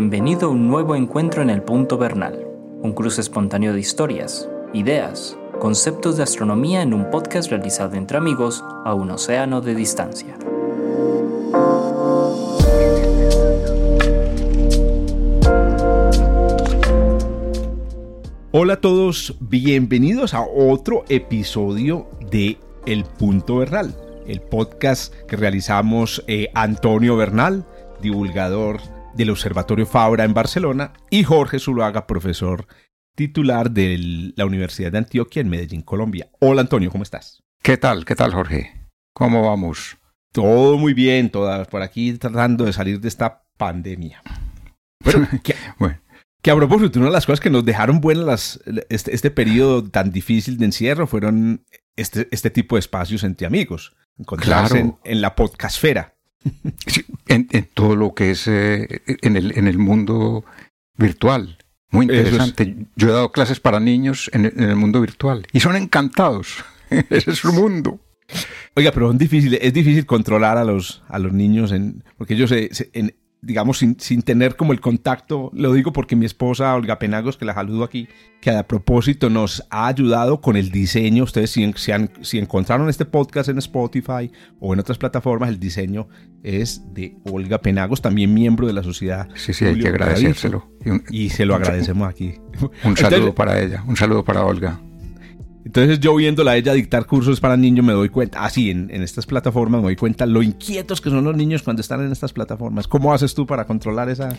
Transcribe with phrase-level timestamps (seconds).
[0.00, 2.46] Bienvenido a un nuevo encuentro en el Punto Bernal,
[2.80, 8.64] un cruce espontáneo de historias, ideas, conceptos de astronomía en un podcast realizado entre amigos
[8.86, 10.38] a un océano de distancia.
[18.52, 23.94] Hola a todos, bienvenidos a otro episodio de El Punto Bernal,
[24.26, 27.66] el podcast que realizamos eh, Antonio Bernal,
[28.00, 28.80] divulgador
[29.14, 32.66] del Observatorio Fabra en Barcelona, y Jorge Zuluaga, profesor
[33.16, 36.30] titular de la Universidad de Antioquia en Medellín, Colombia.
[36.40, 37.42] Hola Antonio, ¿cómo estás?
[37.62, 38.04] ¿Qué tal?
[38.04, 38.88] ¿Qué tal Jorge?
[39.14, 39.98] ¿Cómo vamos?
[40.32, 44.22] Todo muy bien, todas por aquí tratando de salir de esta pandemia.
[45.02, 45.98] Bueno, que, bueno.
[46.42, 49.82] que a propósito, una de las cosas que nos dejaron buenas las, este, este periodo
[49.88, 51.64] tan difícil de encierro fueron
[51.96, 54.98] este, este tipo de espacios entre amigos, encontrarse Claro.
[55.04, 56.18] en, en la podcastfera.
[56.86, 60.44] Sí, en, en todo lo que es eh, en, el, en el mundo
[60.96, 61.58] virtual.
[61.90, 62.12] Muy es.
[62.12, 62.76] interesante.
[62.96, 66.64] Yo he dado clases para niños en, en el mundo virtual y son encantados.
[66.90, 68.00] Ese es su mundo.
[68.76, 72.50] Oiga, pero es difícil, es difícil controlar a los, a los niños, en, porque ellos,
[72.50, 76.74] se- se- en- digamos, sin, sin tener como el contacto, lo digo porque mi esposa
[76.74, 78.06] Olga Penagos, que la saludo aquí,
[78.40, 81.24] que a propósito nos ha ayudado con el diseño.
[81.24, 85.58] Ustedes si, si, han- si encontraron este podcast en Spotify o en otras plataformas, el
[85.58, 86.08] diseño
[86.42, 89.28] es de Olga Penagos, también miembro de la sociedad.
[89.34, 90.70] Sí, sí, hay Julio que agradecérselo.
[90.84, 92.34] Y un, Y se lo agradecemos aquí.
[92.84, 94.80] un saludo Entonces- para ella, un saludo para Olga.
[95.64, 99.02] Entonces yo viéndola a ella dictar cursos para niños me doy cuenta, así en, en
[99.02, 102.32] estas plataformas me doy cuenta lo inquietos que son los niños cuando están en estas
[102.32, 102.88] plataformas.
[102.88, 104.30] ¿Cómo haces tú para controlar esa?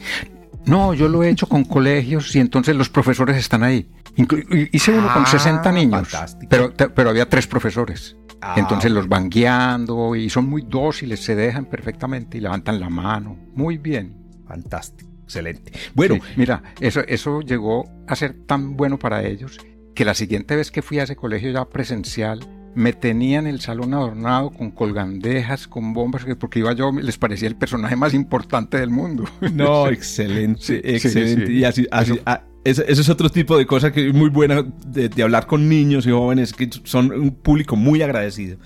[0.65, 3.87] No, yo lo he hecho con colegios y entonces los profesores están ahí.
[4.17, 6.47] Inclu- Hice uno Ah, con 60 niños, fantástico.
[6.49, 8.15] pero, pero había tres profesores.
[8.41, 12.89] Ah, Entonces los van guiando y son muy dóciles, se dejan perfectamente y levantan la
[12.89, 13.37] mano.
[13.55, 14.15] Muy bien.
[14.47, 15.71] Fantástico, excelente.
[15.93, 19.57] Bueno, Sí, mira, eso, eso llegó a ser tan bueno para ellos
[19.95, 22.39] que la siguiente vez que fui a ese colegio ya presencial,
[22.73, 27.49] me tenían el salón adornado con colgandejas, con bombas, que- porque iba yo, les parecía
[27.49, 29.25] el personaje más importante del mundo.
[29.53, 31.47] no, excelente, Sí, excelente.
[31.47, 31.53] sí.
[31.53, 34.63] Y así, así- Eso- ah, ese es otro tipo de cosa que es muy buena
[34.85, 38.57] de, de hablar con niños y jóvenes que son un público muy agradecido.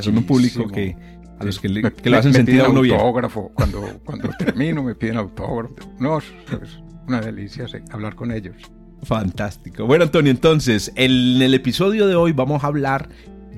[0.00, 0.96] Son un público que
[1.40, 2.94] a los que, le, Me- que lo me- hacen me sentir a uno bien.
[2.94, 3.50] autógrafo.
[3.52, 5.74] Cuando, cuando termino me piden autógrafo.
[5.98, 6.24] No, es
[7.08, 8.54] una delicia hablar con ellos.
[9.02, 9.86] Fantástico.
[9.86, 13.08] Bueno, Antonio, entonces, en el episodio de hoy vamos a hablar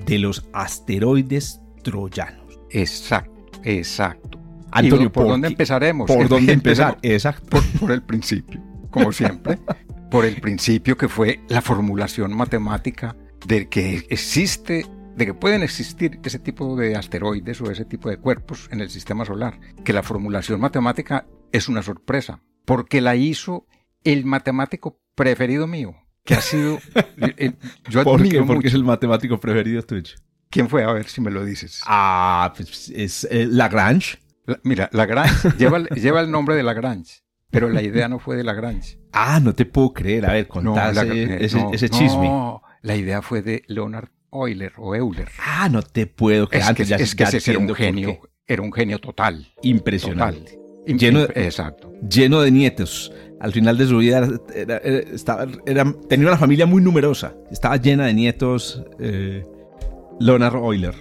[0.05, 2.59] de los asteroides troyanos.
[2.71, 4.39] Exacto, exacto.
[4.71, 6.07] Antonio, ¿Y ¿por, dónde empezaremos?
[6.07, 6.97] ¿Por dónde empezar?
[7.01, 7.47] Exacto.
[7.49, 9.59] Por, por el principio, como siempre.
[10.11, 14.85] por el principio que fue la formulación matemática de que existe,
[15.15, 18.89] de que pueden existir ese tipo de asteroides o ese tipo de cuerpos en el
[18.89, 19.59] sistema solar.
[19.83, 23.67] Que la formulación matemática es una sorpresa, porque la hizo
[24.03, 26.79] el matemático preferido mío, que ha sido...
[27.37, 27.55] el-
[27.89, 28.41] yo ¿Por qué?
[28.43, 30.15] Porque es el matemático preferido tuyo.
[30.49, 30.83] ¿Quién fue?
[30.83, 31.81] A ver si me lo dices.
[31.85, 34.19] Ah, pues es eh, Lagrange.
[34.45, 38.35] La- mira, Lagrange lleva, el- lleva el nombre de Lagrange, pero la idea no fue
[38.35, 38.99] de Lagrange.
[39.11, 40.25] Ah, no te puedo creer.
[40.25, 42.31] A ver, contá la- ese, eh, ese- no, ese no, chisme.
[42.81, 45.29] la idea fue de Leonard Euler o Euler.
[45.39, 46.61] Ah, no te puedo creer.
[46.61, 49.47] Es que, Antes ya, es que ya ese era un genio, era un genio total.
[49.61, 50.51] Impresionante.
[50.51, 50.64] Total.
[50.85, 51.91] Lleno de- Exacto.
[52.09, 53.11] Lleno de nietos.
[53.39, 57.33] Al final de su vida era- era- estaba- era- tenía una familia muy numerosa.
[57.51, 58.83] Estaba llena de nietos.
[58.99, 59.43] eh,
[60.19, 60.95] Leonard Euler.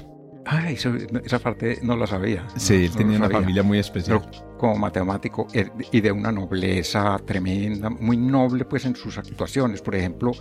[0.46, 0.92] Ah, eso-
[1.24, 2.46] esa parte no la sabía.
[2.56, 4.20] Sí, No, él tenía una familia muy especial.
[4.30, 9.80] Pero como matemático er- y de una nobleza tremenda, muy noble pues en sus actuaciones.
[9.80, 10.32] Por ejemplo,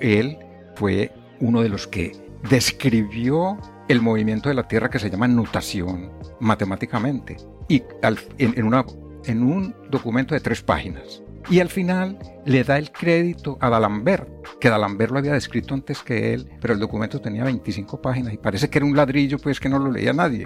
[0.00, 0.36] él
[0.76, 1.10] fue
[1.40, 2.12] uno de los que
[2.50, 3.58] describió
[3.88, 6.10] el movimiento de la Tierra que se llama nutación
[6.40, 7.36] matemáticamente
[7.68, 8.84] y al- en, en una,
[9.26, 11.22] en un documento de tres páginas.
[11.50, 14.28] Y al final le da el crédito a D'Alembert,
[14.60, 18.36] que D'Alembert lo había descrito antes que él, pero el documento tenía 25 páginas y
[18.36, 20.44] parece que era un ladrillo pues que no lo leía nadie.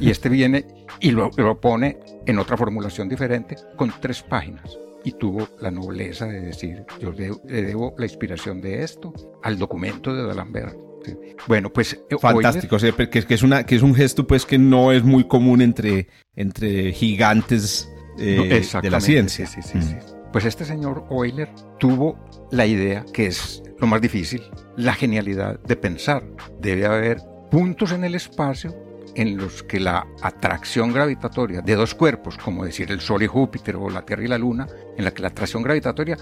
[0.00, 0.66] Y este viene
[0.98, 4.76] y lo, lo pone en otra formulación diferente con tres páginas.
[5.04, 9.12] Y tuvo la nobleza de decir, yo le, le debo la inspiración de esto
[9.44, 10.76] al documento de D'Alembert.
[11.04, 11.12] Sí.
[11.48, 11.94] Bueno, pues...
[12.10, 15.02] eh, Fantástico, que, es- que es una, que es un gesto pues que no es
[15.02, 17.88] muy común entre, entre gigantes
[18.18, 18.36] eh,
[18.72, 19.46] No, de la ciencia.
[19.46, 20.32] sí, sí, sí, Mm.
[20.32, 22.18] Pues este señor Euler tuvo
[22.50, 24.42] la idea, que es lo más difícil,
[24.78, 26.22] la genialidad de pensar.
[26.58, 27.18] Debe haber
[27.50, 28.74] puntos en el espacio
[29.14, 33.76] en los que la atracción gravitatoria de dos cuerpos, como decir el Sol y Júpiter
[33.76, 34.66] o la Tierra y la Luna,
[34.96, 36.16] en la que la atracción gravitatoria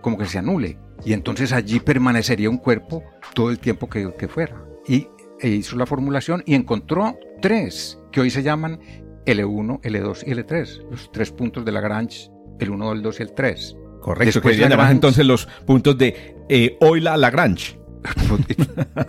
[0.00, 0.78] como que se anule.
[1.04, 3.02] Y entonces allí permanecería un cuerpo
[3.34, 4.64] todo el tiempo que, que fuera.
[4.86, 5.08] Y
[5.40, 8.80] e hizo la formulación y encontró tres, que hoy se llaman
[9.26, 13.32] L1, L2 y L3, los tres puntos de Lagrange el 1, el 2 y el
[13.32, 13.76] 3.
[14.00, 17.78] Correcto, Después que llamar entonces los puntos de eh, Euler-Lagrange.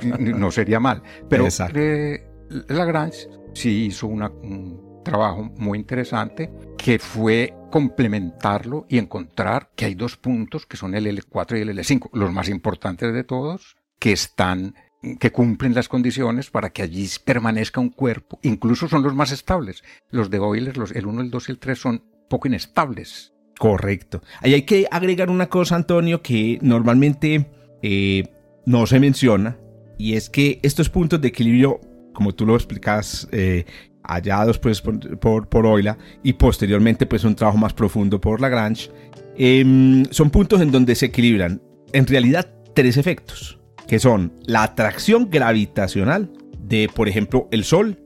[0.18, 1.04] no sería mal.
[1.30, 2.28] Pero eh,
[2.68, 10.18] Lagrange sí hizo un trabajo muy interesante que fue complementarlo y encontrar que hay dos
[10.18, 14.76] puntos que son el L4 y el L5, los más importantes de todos, que están
[15.20, 19.84] que cumplen las condiciones para que allí permanezca un cuerpo, incluso son los más estables.
[20.10, 23.34] Los de Euler, los, el 1, el 2 y el 3 son poco inestables.
[23.58, 24.22] Correcto.
[24.42, 27.50] Ahí hay que agregar una cosa, Antonio, que normalmente
[27.82, 28.24] eh,
[28.66, 29.58] no se menciona,
[29.98, 31.80] y es que estos puntos de equilibrio,
[32.14, 33.66] como tú lo explicas, eh,
[34.08, 38.90] hallados pues, por, por, Euler y posteriormente pues un trabajo más profundo por Lagrange,
[39.38, 41.62] em, son puntos en donde se equilibran
[41.94, 48.00] en realidad tres efectos, que son la atracción gravitacional de, por ejemplo, el Sol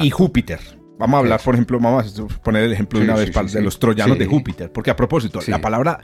[0.00, 0.60] y Júpiter.
[0.98, 3.78] Vamos a hablar, por ejemplo, vamos a poner el ejemplo de una vez de los
[3.78, 6.00] troyanos de Júpiter, porque a propósito, la palabra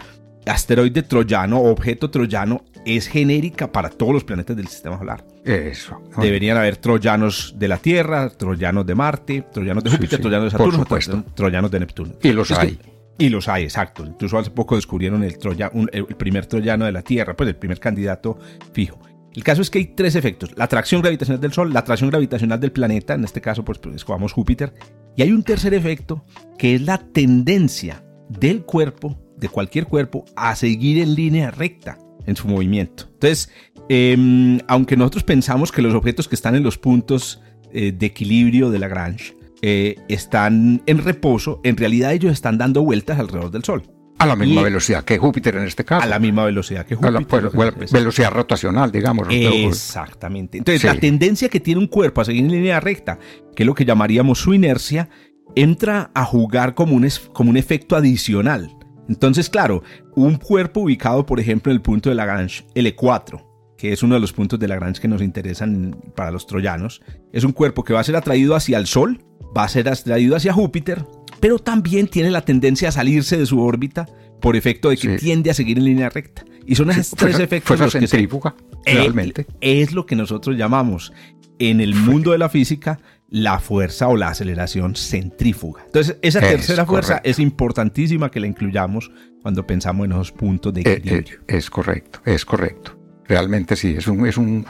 [0.46, 5.25] asteroide troyano objeto troyano es genérica para todos los planetas del sistema solar.
[5.44, 6.02] Eso.
[6.19, 11.25] Deberían haber troyanos de la Tierra, troyanos de Marte, troyanos de Júpiter, troyanos de Saturno,
[11.34, 12.14] troyanos de Neptuno.
[12.22, 12.78] Y los hay.
[13.19, 14.04] y los hay, exacto.
[14.04, 17.81] Incluso hace poco descubrieron el, troya, el primer troyano de la Tierra, pues el primer
[17.81, 18.38] candidato
[18.72, 18.98] fijo.
[19.34, 20.56] El caso es que hay tres efectos.
[20.56, 23.96] La atracción gravitacional del Sol, la atracción gravitacional del planeta, en este caso pues, pues
[23.96, 24.72] escogamos Júpiter.
[25.16, 26.25] Y hay un tercer efecto
[26.56, 32.37] que es la tendencia del cuerpo, de cualquier cuerpo, a seguir en línea recta en
[32.37, 33.05] su movimiento.
[33.15, 33.50] Entonces,
[33.88, 37.41] em, aunque nosotros pensamos que los objetos que están en los puntos
[37.73, 43.19] eh, de equilibrio de Lagrange eh, están en reposo, en realidad ellos están dando vueltas
[43.19, 43.82] alrededor del Sol.
[44.19, 46.05] A la misma velocidad que Júpiter en este caso.
[46.05, 47.50] A la misma velocidad que Júpiter.
[47.50, 49.27] Pues, velocidad rotacional, digamos.
[49.31, 50.59] Exactamente.
[50.59, 50.99] Entonces, la eh.
[50.99, 53.19] tendencia que tiene un cuerpo a seguir en línea recta,
[53.56, 55.09] que es lo que llamaríamos su inercia,
[55.56, 58.77] entra a jugar como un, como un efecto adicional.
[59.09, 59.83] Entonces, claro,
[60.15, 63.45] un cuerpo ubicado, por ejemplo, en el punto de Lagrange, L4,
[63.77, 67.03] que es uno de los puntos de Lagrange que nos interesan para los troyanos,
[67.33, 69.23] es un cuerpo que va a ser atraído hacia el Sol,
[69.56, 71.05] va a ser atraído hacia Júpiter,
[71.41, 74.06] pero también tiene la tendencia a salirse de su órbita
[74.41, 76.45] por efecto de que tiende a seguir en línea recta.
[76.67, 78.55] Y son esos tres efectos los que centrífuga,
[78.87, 79.47] eh, realmente.
[79.61, 81.12] Es lo que nosotros llamamos
[81.59, 82.99] en el mundo de la física
[83.29, 85.82] la fuerza o la aceleración centrífuga.
[85.87, 89.11] Entonces, esa tercera fuerza es importantísima que la incluyamos
[89.43, 91.41] cuando pensamos en esos puntos de eh, eh, equilibrio.
[91.47, 92.99] es correcto, es correcto.
[93.26, 94.67] Realmente sí, es un, es un,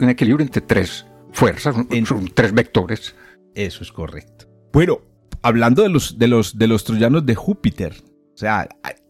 [0.00, 3.14] equilibrio entre tres fuerzas, son tres vectores.
[3.54, 4.46] Eso es correcto.
[4.72, 5.00] Bueno,
[5.42, 7.94] hablando de los, de los, de los troyanos de Júpiter,
[8.34, 8.68] o sea,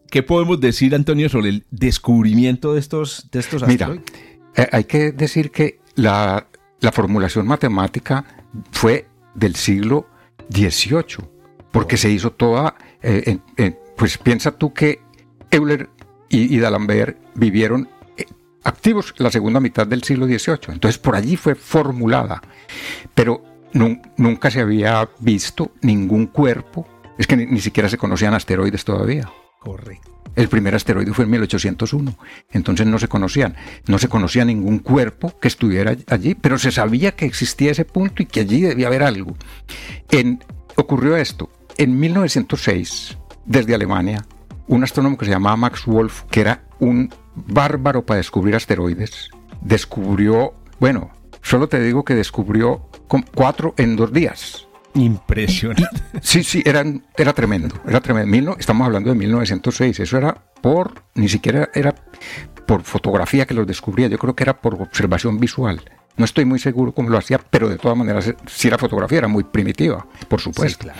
[0.09, 4.05] ¿qué podemos decir, Antonio, sobre el descubrimiento de estos, de estos asteroides?
[4.05, 6.47] Mira, eh, hay que decir que la,
[6.79, 8.25] la formulación matemática
[8.71, 10.07] fue del siglo
[10.49, 11.27] XVIII,
[11.71, 13.39] porque se hizo toda, eh,
[13.95, 15.01] pues piensa tú que
[15.51, 15.89] Euler
[16.29, 18.25] y, y D'Alembert vivieron eh,
[18.63, 22.41] activos la segunda mitad del siglo XVIII, entonces por allí fue formulada,
[23.13, 23.43] pero
[24.17, 26.87] nunca se había visto ningún cuerpo.
[27.17, 29.29] Es que ni, siquiera se conocían asteroides todavía.
[29.59, 30.16] Correcto.
[30.37, 32.15] El primer asteroide fue en 1801,
[32.51, 33.55] entonces no se conocían,
[33.87, 38.21] no se conocía ningún cuerpo que estuviera allí, pero se sabía que existía ese punto
[38.21, 39.35] y que allí debía haber algo.
[40.11, 40.43] En,
[40.75, 44.27] ocurrió esto, en 1906, desde Alemania,
[44.67, 50.53] un astrónomo que se llamaba Max Wolf, que era un bárbaro para descubrir asteroides, descubrió,
[50.79, 51.09] bueno,
[51.41, 52.87] solo te digo que descubrió
[53.33, 54.66] cuatro en dos días.
[54.97, 56.01] Impresionante.
[56.21, 58.55] Sí, sí, eran, era tremendo, era tremendo.
[58.59, 61.93] estamos hablando de 1906, eso era por, ni siquiera era
[62.65, 65.81] por fotografía que los descubría, yo creo que era por observación visual.
[66.17, 69.27] No estoy muy seguro cómo lo hacía, pero de todas maneras, si era fotografía, era
[69.27, 70.85] muy primitiva, por supuesto.
[70.85, 70.99] claro.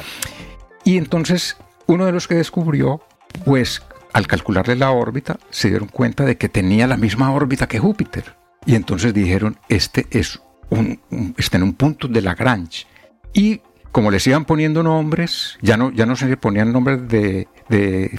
[0.84, 3.01] Y entonces, uno de los que descubrió,
[3.44, 3.82] pues
[4.13, 8.36] al calcularle la órbita, se dieron cuenta de que tenía la misma órbita que Júpiter.
[8.66, 10.39] Y entonces dijeron, este es
[10.70, 11.00] un,
[11.38, 12.86] está en un punto de Lagrange.
[13.34, 13.62] Y
[13.98, 17.48] como les iban poniendo nombres, ya no, ya no se ponían nombres de,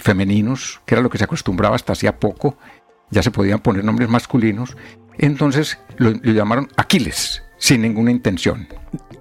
[0.01, 2.57] femeninos, que era lo que se acostumbraba hasta hacía poco,
[3.11, 4.75] ya se podían poner nombres masculinos,
[5.17, 8.67] entonces lo, llamaron Aquiles, sin ninguna intención.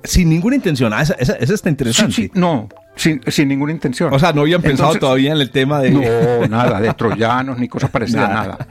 [0.02, 2.32] Sin ninguna intención, ah, esa, está interesante.
[2.34, 4.12] no, sin, ninguna intención.
[4.12, 5.92] O sea, no habían pensado todavía en el tema de...
[5.92, 8.66] No, nada, de troyanos ni cosa parecida, nada.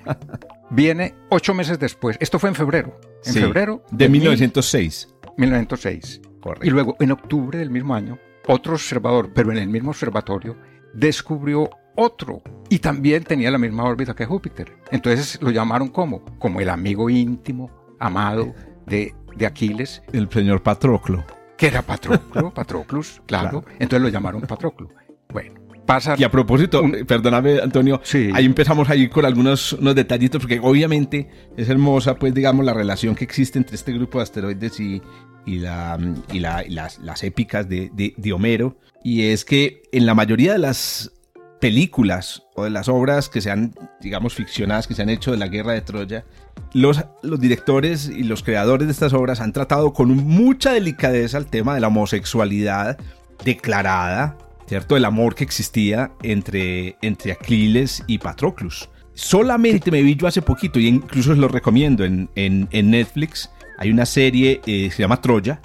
[0.71, 5.07] Viene ocho meses después, esto fue en febrero, en febrero de, 1906.
[5.37, 6.19] 1906.
[6.61, 10.55] Y luego, en octubre del mismo año, otro observador, pero en el mismo observatorio,
[10.93, 14.77] descubrió otro y también tenía la misma órbita que Júpiter.
[14.91, 18.53] Entonces lo llamaron como, como el amigo íntimo, amado
[18.85, 20.01] de, de Aquiles.
[20.13, 21.25] El señor Patroclo.
[21.57, 23.63] Que era Patroclo, Patroclus, claro.
[23.79, 24.89] Entonces lo llamaron Patroclo.
[25.29, 26.15] Bueno, pasa...
[26.15, 27.99] Y a propósito, perdóname Antonio,
[28.33, 32.73] ahí empezamos a ir con algunos unos detallitos, porque obviamente es hermosa, pues digamos, la
[32.73, 35.01] relación que existe entre este grupo de asteroides y,
[35.47, 35.97] y, la,
[36.31, 38.77] y, las, las, épicas de, de, Homero.
[39.03, 41.11] Y es que en la mayoría de las
[41.59, 45.37] películas o de las obras que se han, digamos, ficcionadas, que se han hecho de
[45.37, 46.25] la guerra de Troya,
[46.73, 51.47] los, los directores y los creadores de estas obras han tratado con mucha delicadeza el
[51.47, 52.97] tema de la homosexualidad
[53.43, 54.37] declarada,
[54.67, 54.95] ¿cierto?
[54.95, 58.89] El amor que existía entre, entre Aquiles y Patroclus.
[59.13, 63.49] Solamente me vi yo hace poquito, y incluso os lo recomiendo en, en, en Netflix,
[63.79, 65.61] hay una serie eh, se llama Troya,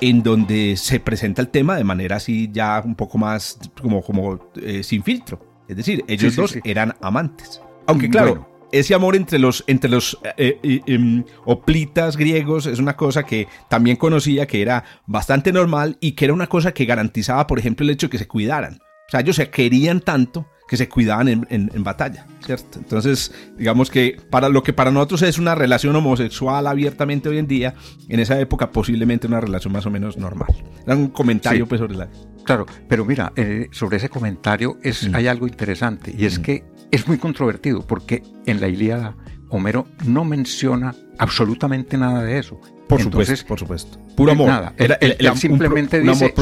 [0.00, 4.50] en donde se presenta el tema de manera así ya un poco más como, como
[4.56, 5.62] eh, sin filtro.
[5.68, 7.62] Es decir, ellos dos eran amantes.
[7.86, 13.24] Aunque claro, ese amor entre los, entre los eh, em, oplitas griegos es una cosa
[13.24, 17.58] que también conocía que era bastante normal y que era una cosa que garantizaba, por
[17.58, 18.80] ejemplo, el hecho de que se cuidaran.
[19.08, 22.78] O sea, ellos se querían tanto que se cuidaban en, batalla, ¿cierto?
[22.78, 27.46] Entonces, digamos que para lo que para nosotros es una relación homosexual abiertamente hoy en
[27.46, 27.74] día,
[28.08, 30.48] en esa época posiblemente una relación más o menos normal.
[30.86, 32.08] Era un comentario pues sobre la...
[32.44, 37.08] Claro, pero mira, eh, sobre ese comentario es, hay algo interesante y es que es
[37.08, 39.16] muy controvertido porque en la Ilíada
[39.48, 42.60] Homero no menciona absolutamente nada de eso.
[42.88, 43.98] Por supuesto, por supuesto.
[44.14, 44.46] Puro amor.
[44.48, 46.32] Nada, él, simplemente dice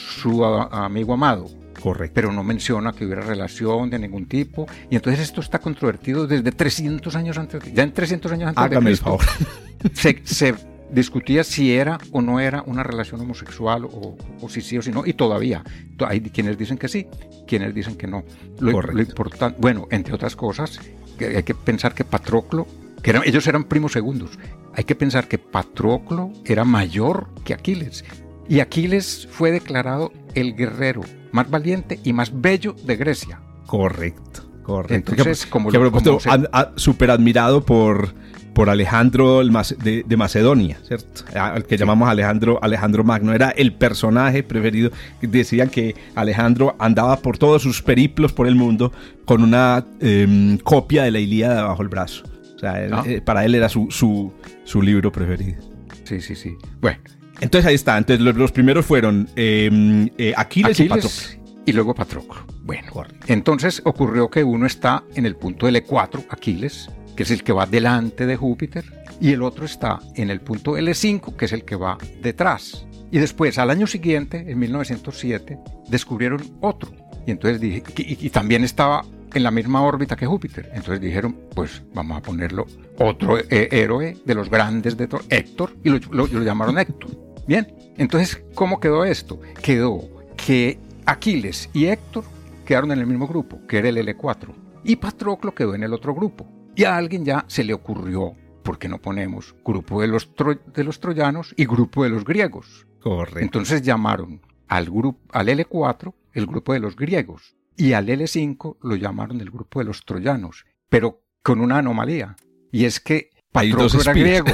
[0.00, 2.12] su amigo amado Correcto.
[2.14, 4.66] Pero no menciona que hubiera relación de ningún tipo.
[4.90, 7.72] Y entonces esto está controvertido desde 300 años antes.
[7.72, 9.24] Ya en 300 años antes Hágame de el favor.
[9.94, 10.54] Se, se,
[10.92, 14.90] discutía si era o no era una relación homosexual o, o, si sí o si
[14.90, 15.06] no.
[15.06, 15.64] Y todavía
[16.06, 17.06] hay quienes dicen que sí,
[17.46, 18.24] quienes dicen que no.
[18.58, 20.80] Lo, lo importante, bueno, entre otras cosas,
[21.18, 22.66] que hay que pensar que Patroclo,
[23.02, 24.38] que eran, ellos eran primos segundos.
[24.74, 28.04] Hay que pensar que Patroclo era mayor que Aquiles.
[28.48, 33.40] Y Aquiles fue declarado el guerrero más valiente y más bello de Grecia.
[33.66, 35.12] Correcto, correcto.
[35.12, 35.78] Entonces, como, que
[36.76, 38.12] super admirado por,
[38.54, 41.24] por Alejandro de, de, Macedonia, ¿cierto?
[41.34, 43.32] Al que llamamos Alejandro, Alejandro Magno.
[43.32, 44.90] Era el personaje preferido.
[45.22, 48.92] Decían que Alejandro andaba por todos sus periplos por el mundo
[49.24, 52.24] con una em, copia de la Ilíada bajo el brazo.
[52.56, 53.02] O sea, ah.
[53.06, 54.32] eh, para él era su, su,
[54.64, 55.62] su libro preferido.
[56.04, 56.56] Sí, sí, sí.
[56.80, 56.98] Bueno,
[57.40, 57.96] entonces ahí está.
[57.96, 61.10] Entonces los, primeros fueron em, eh, Aquiles, y Patroclo.
[61.66, 62.46] Y luego Patroclo.
[62.62, 62.88] Bueno,
[63.26, 67.66] entonces ocurrió que uno está en el punto L4, Aquiles, que es el que va
[67.66, 68.84] delante de Júpiter,
[69.20, 72.86] y el otro está en el punto L5, que es el que va detrás.
[73.10, 76.92] Y después, al año siguiente, en 1907, descubrieron otro.
[77.26, 80.70] Y entonces dije, y, también estaba en la misma órbita que Júpiter.
[80.72, 82.66] Entonces dijeron, pues vamos a ponerlo
[82.98, 87.10] otro eh, héroe de los grandes de Héctor, y lo llamaron Héctor.
[87.46, 89.40] Bien, entonces, ¿cómo quedó esto?
[89.62, 92.24] Quedó que Aquiles y Héctor
[92.64, 96.14] quedaron en el mismo grupo, que era el L4, y Patroclo quedó en el otro
[96.14, 96.46] grupo.
[96.76, 100.30] Y a alguien ya se le ocurrió, ¿por qué no ponemos grupo de los,
[100.74, 102.86] de los troyanos y grupo de los griegos?
[103.00, 103.40] Correcto.
[103.40, 108.96] Entonces llamaron al, grupo, al L4 el grupo de los griegos y al L5 lo
[108.96, 112.36] llamaron el grupo de los troyanos, pero con una anomalía.
[112.70, 114.46] Y es que Patroclo era griego.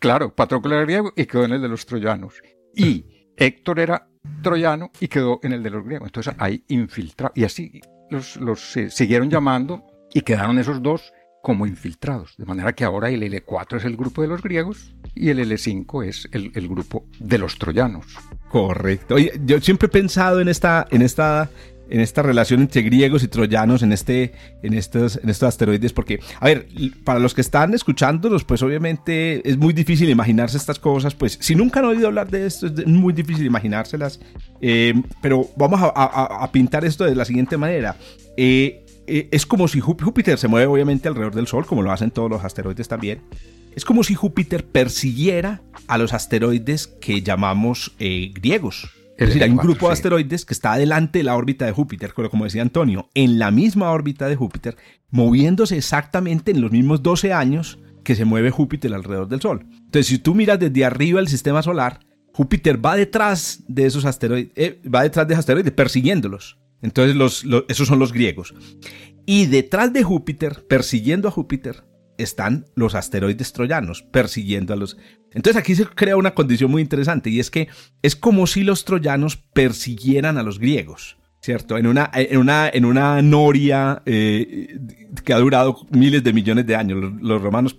[0.00, 2.42] claro, Patroclo era griego y quedó en el de los troyanos.
[2.74, 3.04] Y
[3.36, 4.08] Héctor era
[4.42, 6.08] troyano y quedó en el de los griegos.
[6.08, 7.36] Entonces hay infiltrados.
[7.36, 11.12] Y así los, los siguieron llamando y quedaron esos dos
[11.42, 12.36] como infiltrados.
[12.36, 16.04] De manera que ahora el L4 es el grupo de los griegos y el L5
[16.04, 18.06] es el, el grupo de los troyanos.
[18.48, 19.14] Correcto.
[19.14, 21.50] Oye, yo siempre he pensado en esta, en esta
[21.90, 26.20] en esta relación entre griegos y troyanos en, este, en, estos, en estos asteroides, porque,
[26.40, 26.68] a ver,
[27.04, 31.54] para los que están escuchándolos, pues obviamente es muy difícil imaginarse estas cosas, pues si
[31.54, 34.20] nunca han oído hablar de esto, es muy difícil imaginárselas,
[34.60, 37.96] eh, pero vamos a, pintar esto de la siguiente manera.
[38.36, 42.10] Eh, eh, es como si Júpiter se mueve obviamente alrededor del Sol, como lo hacen
[42.10, 43.22] todos los asteroides también.
[43.74, 48.90] Es como si Júpiter persiguiera a los asteroides que llamamos griegos.
[49.18, 52.12] Es decir, hay un grupo de asteroides que está delante de la órbita de Júpiter,
[52.14, 54.76] pero como decía Antonio, en la misma órbita de Júpiter,
[55.10, 59.66] moviéndose exactamente en los mismos 12 años que se mueve Júpiter alrededor del Sol.
[59.72, 61.98] Entonces, si tú miras desde arriba el sistema solar,
[62.32, 66.57] Júpiter va detrás de esos asteroides, eh, va detrás de esos asteroides persiguiéndolos.
[66.82, 68.54] Entonces, los, esos son los griegos.
[69.26, 71.84] Y detrás de Júpiter, persiguiendo a Júpiter,
[72.18, 74.96] están los asteroides troyanos persiguiendo a los...
[75.32, 77.68] Entonces aquí se crea una condición muy interesante y es que
[78.02, 81.17] es como si los troyanos persiguieran a los griegos.
[81.40, 81.78] ¿Cierto?
[81.78, 84.78] En una, en una, en una noria eh,
[85.24, 87.12] que ha durado miles de millones de años.
[87.20, 87.76] Los, romanos,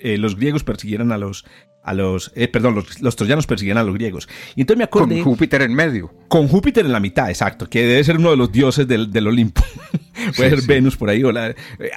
[0.00, 1.44] eh, los griegos persiguieron a los,
[1.82, 4.28] a los, eh, perdón, los, troyanos persiguieron a los griegos.
[4.56, 5.16] Y entonces me acordé...
[5.16, 6.12] Con Júpiter en medio.
[6.28, 9.26] Con Júpiter en la mitad, exacto, que debe ser uno de los dioses del, del
[9.26, 9.62] Olimpo.
[10.36, 11.54] Puede ser Venus por ahí o, la,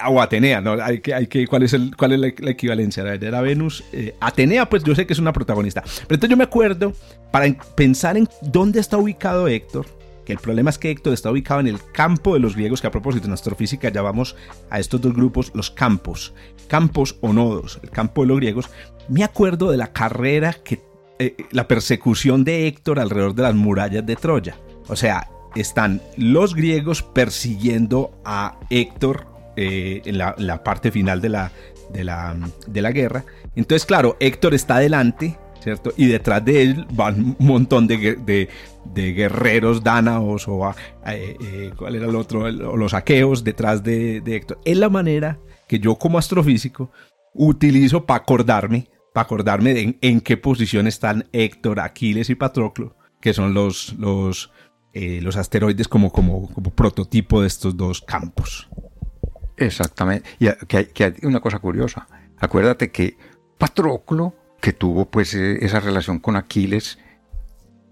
[0.08, 0.72] o Atenea, ¿no?
[0.82, 3.04] Hay que, hay que, ¿cuál, es el, ¿Cuál es la, equivalencia?
[3.04, 3.84] Era Venus.
[4.20, 5.82] Atenea, pues yo sé que es una protagonista.
[5.82, 6.92] Pero entonces yo me acuerdo,
[7.30, 7.46] para
[7.76, 9.86] pensar en dónde está ubicado Héctor,
[10.26, 12.88] que el problema es que Héctor está ubicado en el campo de los griegos, que
[12.88, 14.36] a propósito en astrofísica llamamos
[14.68, 16.34] a estos dos grupos los campos,
[16.66, 18.68] campos o nodos, el campo de los griegos.
[19.08, 20.82] Me acuerdo de la carrera que,
[21.20, 24.58] eh, la persecución de Héctor alrededor de las murallas de Troya.
[24.88, 31.52] O sea, están los griegos persiguiendo a Héctor eh, en, la, parte final de la,
[31.92, 33.24] de la, de la guerra.
[33.54, 35.92] Entonces, claro, Héctor está adelante, ¿cierto?
[35.96, 38.48] Y detrás de él van un montón de,
[38.94, 40.70] de guerreros dánaos o
[41.06, 44.60] eh, eh, cuál era el otro, o los aqueos detrás de, Héctor.
[44.64, 46.92] Es la manera que yo como astrofísico
[47.34, 53.34] utilizo para acordarme, para acordarme de en, qué posición están Héctor, Aquiles y Patroclo, que
[53.34, 54.52] son los, los,
[54.92, 58.68] eh, los asteroides como, como, como prototipo de estos dos campos.
[59.56, 60.28] Exactamente.
[60.38, 62.06] Y que hay, que hay una cosa curiosa.
[62.38, 63.16] Acuérdate que
[63.58, 66.98] Patroclo, que tuvo pues esa relación con Aquiles,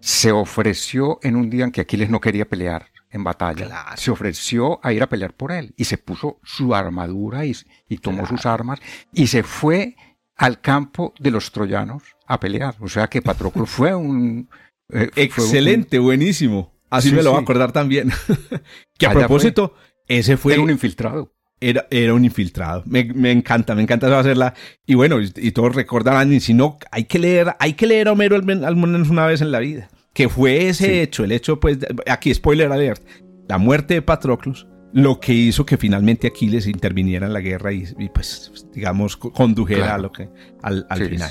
[0.00, 3.94] se ofreció en un día en que Aquiles no quería pelear en batalla.
[3.94, 7.54] Se ofreció a ir a pelear por él y se puso su armadura y,
[7.98, 8.80] tomó sus armas
[9.12, 9.94] y se fue
[10.34, 12.74] al campo de los troyanos a pelear.
[12.80, 14.50] O sea que Patroclo fue un...
[14.88, 16.74] Eh, Excelente, buenísimo.
[16.90, 18.10] Así me lo voy a acordar también.
[18.98, 19.76] que a propósito,
[20.08, 20.54] ese fue...
[20.54, 21.32] Era un infiltrado.
[21.68, 22.82] Era, era, un infiltrado.
[22.86, 24.54] Me, me, encanta, me encanta hacerla.
[24.86, 28.12] Y bueno, y, todos recordarán, y si no, hay que leer, hay que leer a
[28.12, 31.78] Homero al menos una vez en la vida que fue ese hecho, el hecho, pues,
[32.06, 33.02] aquí spoiler alert,
[33.48, 37.84] la muerte de Patroclus, lo que hizo que finalmente Aquiles interviniera en la guerra y,
[38.14, 40.30] pues, digamos, condujera a lo que,
[40.62, 41.30] al, final.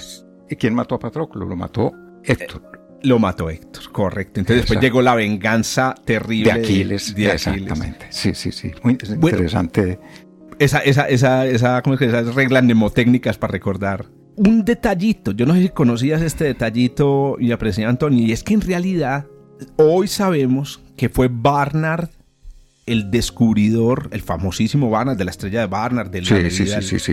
[0.50, 1.48] ¿Y quién mató a Patroclus?
[1.48, 1.94] Lo mató
[2.26, 2.62] Héctor.
[2.74, 4.42] Eh, lo mató Héctor, correcto.
[4.42, 7.16] Entonces después llegó la venganza terrible de Aquiles.
[7.18, 8.08] Exactamente.
[8.10, 8.72] Sí, sí, sí.
[8.84, 10.00] Muy interesante.
[10.64, 14.06] Esa, esa, esa, esa, ¿cómo es que esas reglas mnemotécnicas para recordar.
[14.36, 18.54] Un detallito, yo no sé si conocías este detallito y aprecié Antonio, y es que
[18.54, 19.28] en realidad
[19.76, 22.10] hoy sabemos que fue Barnard
[22.86, 27.12] el descubridor, el famosísimo Barnard de la estrella de Barnard, del, sí, sí, sí,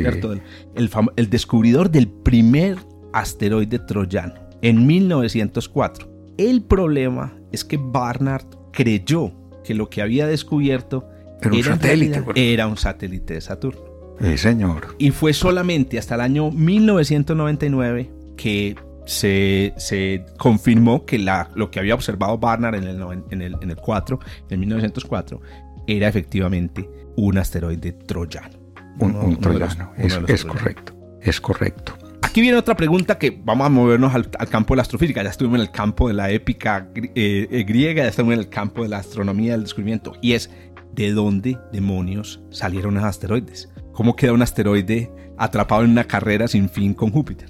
[0.74, 2.78] el, el, descubridor del primer
[3.12, 6.08] asteroide troyano en 1904.
[6.38, 9.32] El problema es que Barnard creyó
[9.64, 11.08] que lo que había descubierto
[11.42, 12.24] era un satélite.
[12.35, 13.81] Era un satélite de Saturno.
[14.20, 14.96] Sí, señor.
[14.98, 18.76] Y fue solamente hasta el año 1999 que
[19.07, 23.70] se, se confirmó que la, lo que había observado Barnard en el, en el, en
[23.70, 25.40] el 4, en 1904,
[25.87, 28.59] era efectivamente un asteroide troyano.
[28.98, 31.96] Un, troyano, es, correcto, es correcto.
[32.22, 35.22] Aquí viene otra pregunta que vamos a movernos al, campo de la astrofísica.
[35.22, 38.48] Ya estuvimos en el campo de la épica eh, eh, griega, ya estamos en el
[38.48, 40.12] campo de la astronomía del descubrimiento.
[40.20, 40.50] Y es,
[40.94, 43.68] ¿de dónde demonios salieron los asteroides?
[43.92, 47.48] ¿Cómo queda un asteroide atrapado en una carrera sin fin con Júpiter?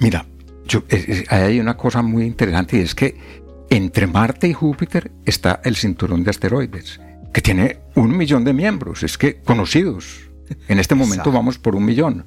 [0.00, 0.26] Mira,
[0.66, 0.82] yo,
[1.28, 3.16] hay una cosa muy interesante y es que
[3.70, 7.00] entre Marte y Júpiter está el cinturón de asteroides,
[7.32, 10.30] que tiene un millón de miembros, es que conocidos.
[10.68, 12.24] En este momento vamos por un millón.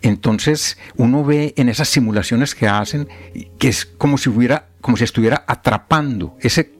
[0.00, 3.08] Entonces uno ve en esas simulaciones que hacen
[3.58, 6.72] que es como si hubiera, como si estuviera atrapando ese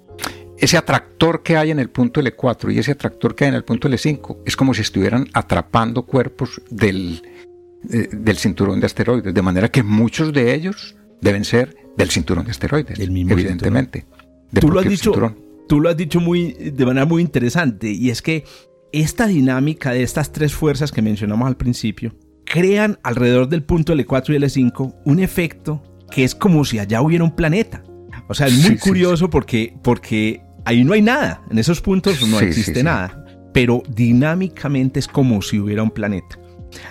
[0.62, 3.64] ese atractor que hay en el punto L4 y ese atractor que hay en el
[3.64, 7.20] punto L5 es como si estuvieran atrapando cuerpos del,
[7.90, 12.44] eh, del cinturón de asteroides, de manera que muchos de ellos deben ser del cinturón
[12.44, 14.06] de asteroides, evidentemente.
[14.52, 15.12] tú, lo has dicho,
[15.68, 18.44] tú lo has dicho muy, de manera muy interesante y es que
[18.92, 24.34] esta dinámica de estas tres fuerzas que mencionamos al principio crean alrededor del punto L4
[24.34, 27.82] y L5 un efecto que es como si allá hubiera un planeta.
[28.28, 31.42] O sea, es muy curioso porque, porque ahí no hay nada.
[31.50, 33.24] En esos puntos no existe nada.
[33.52, 36.38] Pero dinámicamente es como si hubiera un planeta.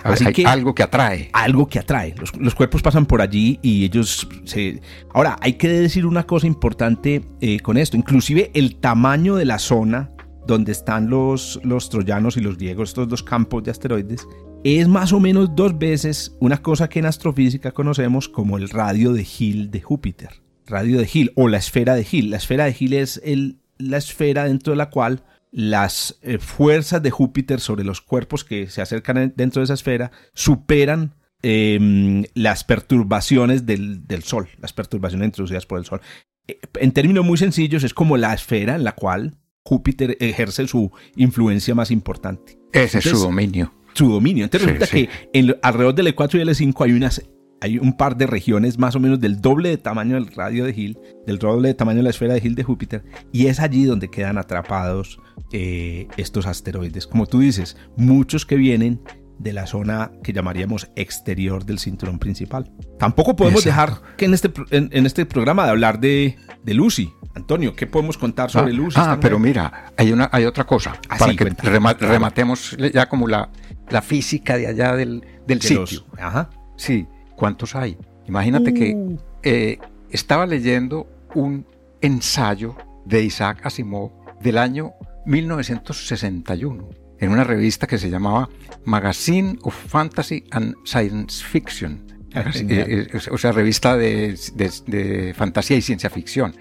[0.04, 1.30] Así que, algo que atrae.
[1.32, 2.14] Algo que atrae.
[2.38, 4.80] Los, cuerpos pasan por allí y ellos se...
[5.12, 7.96] Ahora, hay que decir una cosa importante eh, con esto.
[7.96, 10.10] Inclusive el tamaño de la zona
[10.46, 14.26] donde están los, los troyanos y los griegos, estos dos campos de asteroides,
[14.64, 19.12] es más o menos dos veces una cosa que en astrofísica conocemos como el radio
[19.12, 20.42] de Hill de Júpiter.
[20.66, 22.30] Radio de Hill o la esfera de Hill.
[22.30, 23.58] La esfera de Hill es el,
[23.88, 28.68] la esfera dentro de la cual las eh, fuerzas de Júpiter sobre los cuerpos que
[28.68, 35.66] se acercan dentro de esa esfera superan em, las perturbaciones del, Sol, las perturbaciones introducidas
[35.66, 36.00] por el Sol.
[36.48, 40.90] Eh, en términos muy sencillos, es como la esfera en la cual Júpiter ejerce su
[41.16, 42.58] influencia más importante.
[42.72, 43.72] Ese es su dominio.
[43.92, 44.44] Su dominio.
[44.44, 47.22] Entonces resulta que en, alrededor del E4 y del E5 hay unas
[47.62, 50.72] hay un par de regiones más o menos del doble de tamaño del radio de
[50.72, 50.98] Hill,
[51.28, 54.10] del doble de tamaño de la esfera de Hill de Júpiter, y es allí donde
[54.10, 55.20] quedan atrapados
[55.52, 57.06] eh, estos asteroides.
[57.06, 59.00] Como tú dices, muchos que vienen
[59.38, 62.68] de la zona que llamaríamos exterior del cinturón principal.
[62.98, 67.12] Tampoco podemos dejar que en este, en, este programa de hablar de, de, Lucy.
[67.36, 68.98] Antonio, ¿qué podemos contar sobre ah, Lucy?
[69.00, 70.94] Ah, pero mira, hay, una, hay otra cosa.
[71.08, 73.50] Ah, para que rematemos ya como la,
[73.88, 76.04] la física de allá del, del sitio.
[76.18, 76.50] Ajá.
[76.76, 77.06] Sí,
[77.42, 77.98] ¿Cuántos hay?
[78.28, 79.18] Imagínate que uh.
[79.42, 79.78] eh,
[80.10, 81.66] estaba leyendo un
[82.00, 84.92] ensayo de Isaac Asimov del año
[85.26, 88.48] 1961 en una revista que se llamaba
[88.84, 92.06] Magazine of Fantasy and Science Fiction.
[92.32, 96.54] Ah, eh, eh, o sea, revista de, fantasía y ciencia ficción.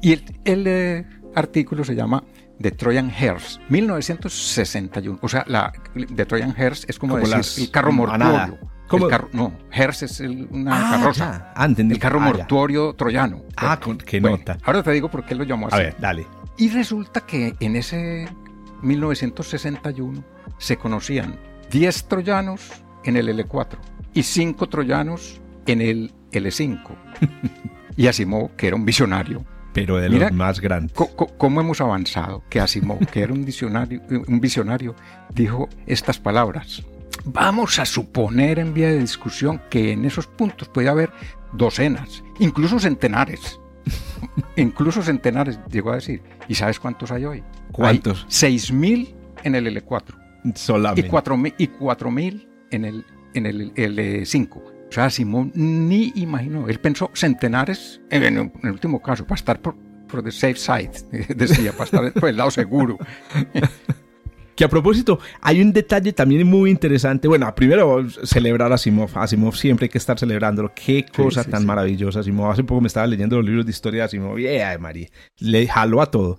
[0.00, 2.22] Y el, artículo se llama
[2.60, 5.18] The Trojan Hearse, 1961.
[5.22, 5.72] O sea, la,
[6.14, 8.60] The Trojan Hearse es como, decir el carro mortuorio
[9.32, 11.52] no, Hers es una ah, carroza.
[11.54, 13.42] Ah, el carro ah, mortuorio troyano.
[13.56, 14.58] Ah, qué nota.
[14.64, 15.76] Ahora te digo por qué lo llamó así.
[15.76, 16.26] A ver, dale.
[16.56, 18.28] Y resulta que en ese
[18.82, 20.24] 1961
[20.58, 21.38] se conocían
[21.70, 22.70] 10 troyanos
[23.04, 23.78] en el L4
[24.12, 26.80] y 5 troyanos en el L5.
[27.96, 29.44] y Asimov, que era un visionario.
[29.72, 30.96] Pero de los más grandes.
[31.38, 32.42] ¿Cómo hemos avanzado?
[32.50, 34.96] Que Asimov, que era un visionario, un visionario,
[35.32, 36.82] dijo estas palabras.
[37.24, 41.10] Vamos a suponer en vía de discusión que en esos puntos puede haber
[41.52, 43.60] docenas, incluso centenares.
[44.56, 46.22] incluso centenares, llegó a decir.
[46.48, 47.42] ¿Y sabes cuántos hay hoy?
[47.72, 48.26] ¿Cuántos?
[48.28, 50.54] 6.000 en el L4.
[50.54, 51.08] Solamente.
[51.08, 53.04] Y 4.000 en el,
[53.34, 54.62] en el L5.
[54.90, 56.68] O sea, Simón ni imaginó.
[56.68, 59.76] Él pensó centenares, en, el último caso, para estar por,
[60.08, 60.90] por the safe side,
[61.36, 62.98] decía, para estar por el lado seguro.
[64.60, 67.26] Que a propósito, hay un detalle también muy interesante.
[67.26, 69.08] Bueno, primero celebrar a Asimov.
[69.14, 70.70] Asimov siempre hay que estar celebrándolo.
[70.74, 72.50] Qué cosa tan maravillosa Asimov.
[72.50, 74.36] Hace poco me estaba leyendo los libros de historia de Asimov.
[74.36, 75.08] Yeah, María.
[75.38, 76.38] Le jaló a todo.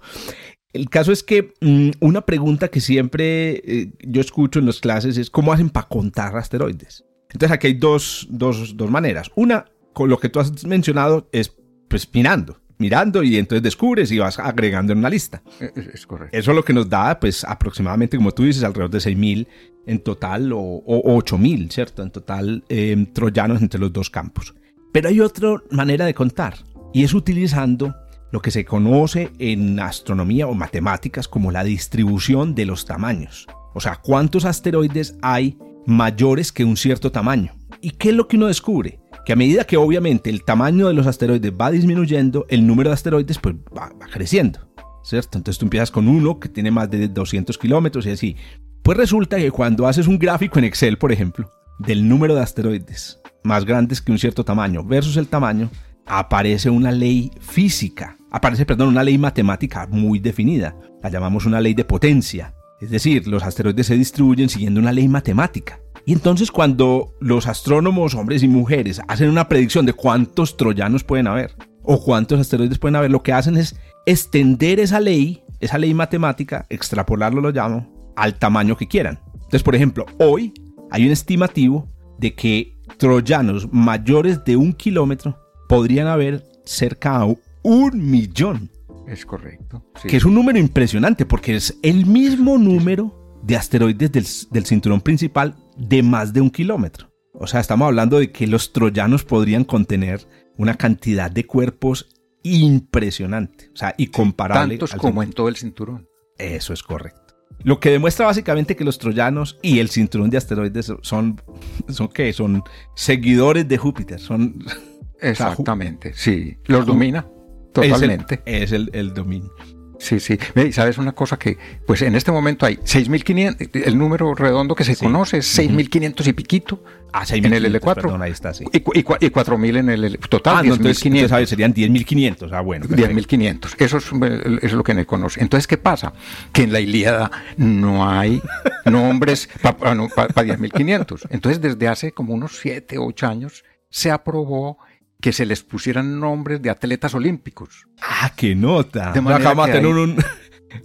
[0.72, 5.18] El caso es que mm, una pregunta que siempre eh, yo escucho en las clases
[5.18, 7.04] es cómo hacen para contar asteroides.
[7.32, 9.32] Entonces aquí hay dos, dos, dos maneras.
[9.34, 11.58] Una, con lo que tú has mencionado, es
[11.88, 15.42] pues mirando mirando y entonces descubres y vas agregando en una lista.
[15.60, 16.38] E, e, es, correcto.
[16.38, 19.48] Eso es lo que nos da, pues aproximadamente, como tú dices, alrededor de 6.000
[19.86, 22.04] en total o, o 8.000, ¿cierto?
[22.04, 24.54] En total eh, troyanos entre los dos campos.
[24.92, 26.56] Pero hay otra manera de contar
[26.94, 27.96] y es utilizando
[28.32, 33.48] lo que se conoce en astronomía o matemáticas como la distribución de los tamaños.
[33.74, 37.54] O sea, cuántos asteroides hay mayores que un cierto tamaño.
[37.82, 39.00] ¿Y qué es lo que uno descubre?
[39.26, 42.96] Que a medida que obviamente el tamaño de los asteroides va disminuyendo, el número de
[42.96, 44.60] asteroides pues va, creciendo,
[45.04, 45.38] ¿cierto?
[45.38, 48.36] Entonces tú empiezas con uno que tiene más de 200 kilómetros y así.
[48.84, 53.20] Pues resulta que cuando haces un gráfico en Excel, por ejemplo, del número de asteroides
[53.44, 55.70] más grandes que un cierto tamaño versus el tamaño,
[56.06, 60.76] aparece una ley física, aparece, perdón, una ley matemática muy definida.
[61.02, 62.54] La llamamos una ley de potencia.
[62.80, 65.80] Es decir, los asteroides se distribuyen siguiendo una ley matemática.
[66.06, 71.28] Y entonces cuando los astrónomos, hombres y mujeres, hacen una predicción de cuántos troyanos pueden
[71.28, 75.94] haber o cuántos asteroides pueden haber, lo que hacen es extender esa ley, esa ley
[75.94, 79.20] matemática, extrapolarlo lo llamo, al tamaño que quieran.
[79.34, 80.54] Entonces, por ejemplo, hoy
[80.92, 85.38] hay un estimativo de que troyanos mayores de un kilómetro
[85.68, 87.26] podrían haber cerca a
[87.64, 88.70] un millón.
[89.08, 89.84] Es correcto.
[90.08, 95.02] Que es un número impresionante porque es el mismo número de asteroides del, del cinturón
[95.02, 97.12] principal de más de un kilómetro.
[97.34, 102.08] O sea, estamos hablando de que los troyanos podrían contener una cantidad de cuerpos
[102.44, 104.78] impresionante, o sea, y comparable.
[104.78, 106.08] Tantos como en todo el cinturón.
[106.38, 107.36] Eso es correcto.
[107.64, 111.42] Lo que demuestra básicamente que los troyanos y el cinturón de asteroides son,
[111.90, 112.34] son ¿qué?
[112.34, 112.64] Son
[112.96, 114.64] seguidores de Júpiter, son...
[115.20, 117.28] Exactamente, sí, los domina
[117.74, 118.42] totalmente.
[118.46, 119.52] Es el, el dominio.
[120.02, 120.38] Sí, sí.
[120.72, 124.96] ¿Sabes una cosa que, pues en este momento hay 6.500, el número redondo que se
[124.98, 126.84] conoce es 6.500 y piquito
[127.14, 127.94] ah, en el L4.
[127.94, 128.66] Perdón, ahí está, sí.
[128.74, 130.58] Y, y, y 4.000 en el total.
[130.58, 132.50] Ah, no, entonces, entonces, serían 10.500.
[132.52, 132.88] Ah, bueno.
[132.88, 133.76] 10.500.
[133.78, 135.40] Eso es, eso es lo que me conoce.
[135.40, 136.14] Entonces, ¿qué pasa?
[136.52, 138.42] Que en la Ilíada no hay
[138.86, 141.28] nombres para pa, no, pa, pa 10.500.
[141.30, 144.80] Entonces, desde hace como unos 7, 8 años se aprobó
[145.22, 147.88] que se les pusieran nombres de atletas olímpicos.
[148.02, 149.12] Ah, qué nota.
[149.14, 150.18] De manera tener un,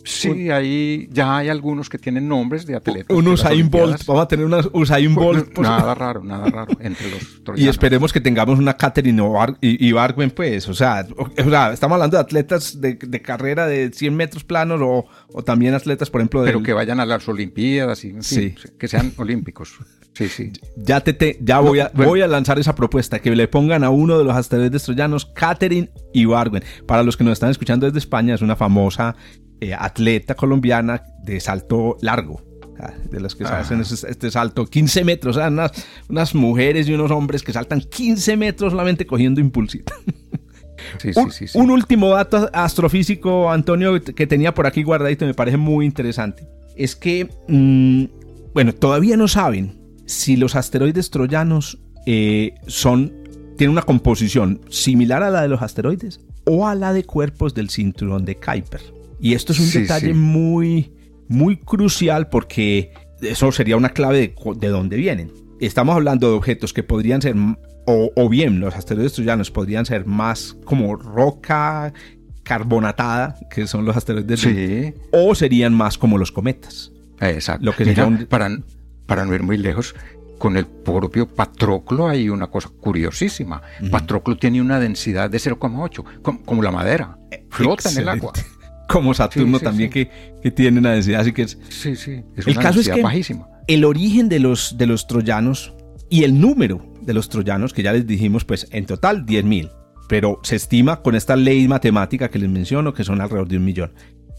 [0.05, 3.17] Sí, ahí ya hay algunos que tienen nombres de atletas.
[3.17, 5.53] Un Usain Bolt, vamos a tener una Usain Bolt.
[5.53, 7.57] Pues, nada raro, nada raro entre los troyanos.
[7.67, 9.23] Y esperemos que tengamos una Catherine
[9.61, 13.91] y Barguen, pues, o sea, o, sea, estamos hablando de atletas de, de, carrera de
[13.93, 16.47] 100 metros planos o, o también atletas, por ejemplo, de...
[16.47, 18.55] Pero que vayan a las Olimpiadas y sí.
[18.79, 19.79] que sean olímpicos.
[20.15, 20.53] Sí, sí.
[20.77, 24.19] Ya, te, ya voy, a, voy a lanzar esa propuesta, que le pongan a uno
[24.19, 26.63] de los asteroides troyanos Catherine Ibargüen.
[26.87, 29.17] Para los que nos están escuchando desde España, es una famosa
[29.61, 32.43] eh, atleta colombiana de salto largo.
[33.11, 35.73] De las que se hacen este salto 15 metros, unas,
[36.11, 39.95] unas, mujeres y unos hombres que saltan 15 metros solamente cogiendo impulsito.
[40.99, 45.35] Sí, un, sí, sí, un, último dato astrofísico, Antonio, que tenía por aquí guardadito, me
[45.35, 46.47] parece muy interesante.
[46.77, 53.13] Es que, mm, bueno, todavía no saben si los asteroides troyanos eh, son,
[53.57, 57.71] tienen una composición similar a la de los asteroides o a la de cuerpos del
[57.71, 58.96] cinturón de Kuiper.
[59.21, 60.93] Y esto es un detalle muy,
[61.29, 65.33] muy crucial porque eso sería una clave de, de dónde vienen.
[65.61, 67.35] Estamos hablando de objetos que podrían ser,
[67.87, 71.93] o, o bien los asteroides troyanos podrían ser más como roca
[72.43, 74.95] carbonatada, que son los asteroides, sí.
[75.13, 76.93] o serían más como los cometas.
[77.21, 77.65] Exacto.
[77.65, 78.27] Lo que Mira, un...
[78.27, 78.51] para,
[79.07, 79.95] para no ir muy lejos,
[80.39, 83.63] con el propio Patroclo hay una cosa curiosísima.
[83.91, 87.19] Patroclo tiene una densidad de 0,8, como, la madera.
[87.51, 88.33] Flota en el agua.
[88.89, 90.11] Como Saturno también, Que,
[90.43, 91.59] que, tiene una densidad así que es.
[91.69, 92.23] Sí, sí.
[92.37, 93.49] Es el caso es que bajísima.
[93.67, 95.75] el origen de los, de los troyanos
[96.09, 99.71] y el número de los troyanos, que ya les dijimos, pues en total 10.000.
[100.09, 103.65] Pero se estima con esta ley matemática que les menciono que son alrededor de un
[103.65, 103.93] millón.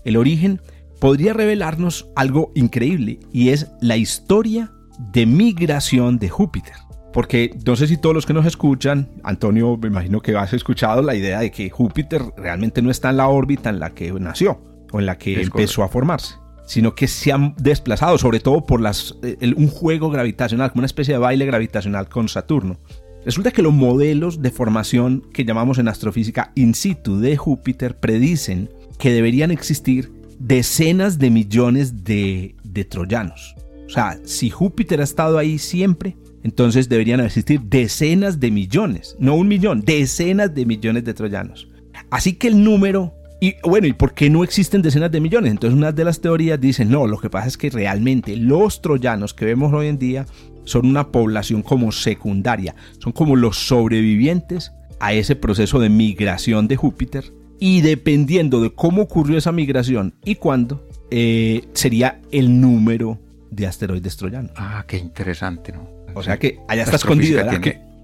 [0.05, 0.62] El origen
[0.99, 4.71] podría revelarnos algo increíble y es la historia
[5.12, 6.73] de migración de Júpiter.
[7.17, 11.01] Porque no sé si todos los que nos escuchan, Antonio, me imagino que has escuchado
[11.01, 14.62] la idea de que Júpiter realmente no está en la órbita en la que nació
[14.91, 16.36] o en la que empezó a formarse,
[16.67, 19.15] sino que se han desplazado, sobre todo por las,
[19.56, 22.77] un juego gravitacional, como una especie de baile gravitacional con Saturno.
[23.25, 28.69] Resulta que los modelos de formación que llamamos en astrofísica in situ de Júpiter predicen
[28.99, 32.53] que deberían existir decenas de millones de,
[32.88, 33.56] troyanos.
[33.88, 36.15] O sea, si Júpiter ha estado ahí siempre,
[36.47, 41.67] entonces deberían existir decenas de millones, no un millón, decenas de millones de troyanos.
[42.10, 45.51] Así que el número, y bueno, ¿y por qué no existen decenas de millones?
[45.51, 49.33] Entonces una de las teorías dice, no, lo que pasa es que realmente los troyanos
[49.33, 50.25] que vemos hoy en día
[50.63, 56.77] son una población como secundaria, son como los sobrevivientes a ese proceso de migración de
[56.77, 63.19] Júpiter y dependiendo de cómo ocurrió esa migración y cuándo, eh, sería el número
[63.51, 64.51] de asteroides troyanos.
[64.55, 65.96] Ah, qué interesante, ¿no?
[66.17, 67.43] O sea que allá está escondido.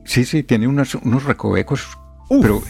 [0.05, 1.97] Sí, sí, tiene unos, unos recovecos,
[2.41, 2.61] pero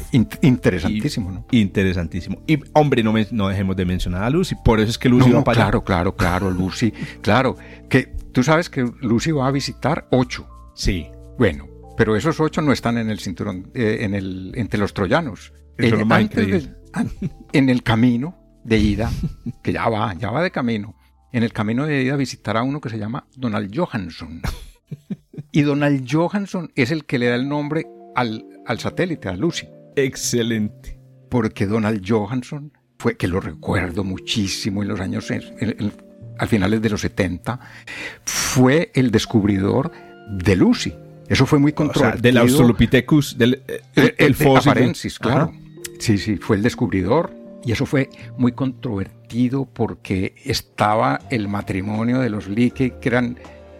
[0.41, 1.45] interesantísimo, ¿no?
[1.51, 2.43] Interesantísimo.
[2.45, 5.43] Y hombre, no, no dejemos de mencionar a Lucy, por eso es que Lucy va
[5.43, 7.57] para Claro, claro, claro, Lucy, claro.
[7.89, 10.47] Que tú sabes que Lucy va a visitar ocho.
[10.75, 11.07] Sí.
[11.39, 15.53] Bueno, pero esos ocho no están en el cinturón, eh, en el, entre los troyanos
[17.53, 19.11] en el camino de ida,
[19.63, 20.95] que ya va, ya va de camino,
[21.31, 24.41] en el camino de ida visitará a uno que se llama Donald Johansson.
[25.55, 27.85] Y Donald Johansson es el que le da el nombre
[28.15, 29.67] al, al satélite, a Lucy.
[29.95, 30.99] Excelente.
[31.29, 37.01] Porque Donald Johansson fue, que lo recuerdo muchísimo en los años, al finales de los
[37.01, 37.59] 70,
[38.25, 39.91] fue el descubridor
[40.27, 40.95] de Lucy.
[41.27, 42.21] Eso fue muy controvertido.
[42.23, 44.93] del Australopithecus, del eh, el, el, fósil.
[45.21, 45.53] claro.
[45.99, 47.31] Sí, sí, fue el descubridor
[47.63, 53.37] y eso fue muy controvertido porque estaba el matrimonio de los Leakey, que eran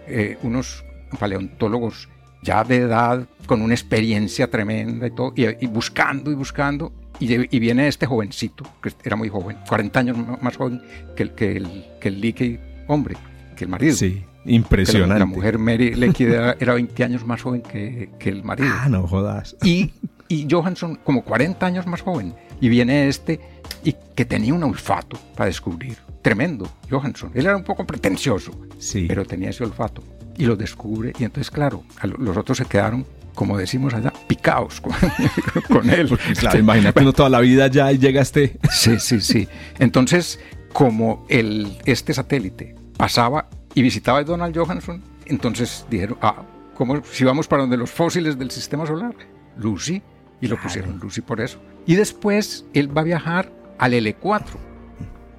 [0.08, 2.10] eh, unos paleontólogos
[2.42, 7.88] ya de edad, con una experiencia tremenda y todo, y, buscando y buscando, y, viene
[7.88, 10.82] este jovencito, que era muy joven, 40 años más joven
[11.16, 13.16] que el, que el, que el hombre,
[13.56, 13.96] que el marido.
[13.96, 14.24] Sí.
[14.46, 15.20] Impresionante.
[15.20, 18.68] La, mujer Mary Leakey era, era, 20 años más joven que, que el marido.
[18.74, 19.56] Ah, no jodas.
[19.64, 19.90] Y
[20.34, 22.34] y Johansson como 40 años más joven.
[22.60, 23.40] Y viene este
[23.84, 25.98] y que tenía un olfato para descubrir.
[26.22, 27.32] Tremendo, Johansson.
[27.34, 29.06] Él era un poco pretencioso, sí.
[29.08, 30.02] pero tenía ese olfato.
[30.38, 31.84] Y lo descubre y entonces, claro,
[32.18, 34.94] los otros se quedaron como decimos allá, picaos con,
[35.90, 36.18] él.
[36.38, 38.60] claro, imagínate uno toda la vida ya y llegaste.
[38.72, 39.48] Sí, sí, sí.
[39.80, 40.40] Entonces,
[40.72, 46.44] como el, este satélite pasaba y visitaba a Donald Johansson, entonces dijeron, ah,
[46.76, 49.16] como si vamos para donde los fósiles del sistema solar,
[49.58, 50.02] Lucy,
[50.42, 51.60] y lo pusieron Lucy por eso.
[51.86, 54.44] Y después él va a viajar al L4,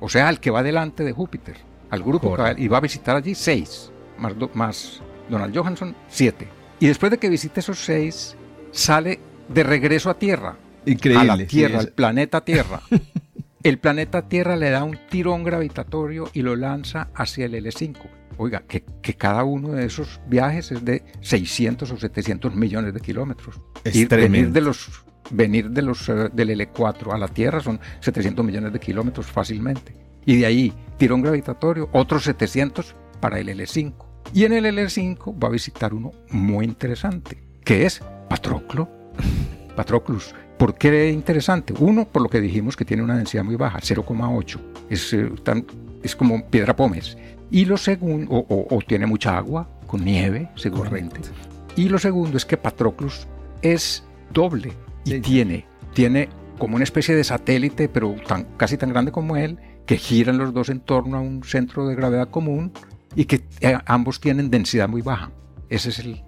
[0.01, 1.57] o sea, al que va delante de Júpiter,
[1.91, 6.49] al grupo, y va a visitar allí seis, más, más Donald Johansson, siete.
[6.81, 8.37] Y después de que visite esos seis,
[8.71, 10.57] sale de regreso a Tierra.
[10.87, 11.31] Increíble.
[11.31, 12.81] A la Tierra, al planeta Tierra.
[13.63, 17.97] el planeta Tierra le da un tirón gravitatorio y lo lanza hacia el L5.
[18.37, 23.01] Oiga, que, que cada uno de esos viajes es de 600 o 700 millones de
[23.01, 23.61] kilómetros.
[23.85, 27.81] Es Y venir de los venir de los eh, del L4 a la Tierra son
[28.01, 29.95] 700 millones de kilómetros fácilmente.
[30.27, 33.95] Y de ahí tirón gravitatorio, otros 700 para el L5.
[34.35, 38.87] Y en el L5 va a visitar uno muy interesante, que es Patroclo.
[39.77, 40.35] Patroclus.
[40.59, 41.73] ¿Por qué interesante?
[41.79, 44.61] Uno, por lo que dijimos que tiene una densidad muy baja, 0,8.
[44.91, 45.65] Es, eh, tan-
[46.03, 47.17] es como piedra pómez.
[47.51, 51.21] Y lo segundo, o, o- o tiene mucha agua, con nieve, seguramente.
[51.77, 53.27] Y lo segundo es que Patroclus
[53.63, 54.75] es doble
[55.07, 55.21] y Sí.
[55.21, 59.97] tiene, tiene como una especie de satélite, pero tan, casi tan grande como él, que
[59.97, 62.71] giran los dos en torno a un centro de gravedad común
[63.17, 65.31] y que eh, ambos tienen densidad muy baja.
[65.69, 66.23] Ese es el,